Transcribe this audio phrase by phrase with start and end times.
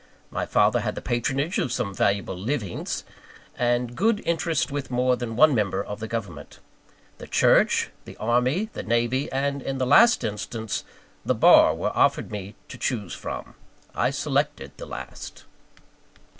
[0.31, 3.03] My father had the patronage of some valuable "livings,"
[3.55, 6.57] and good interest with more than one member of the government.
[7.19, 10.83] The church, the army, the navy, and, in the last instance,
[11.23, 13.53] the bar, were offered me to choose from.
[13.93, 15.43] I selected the last.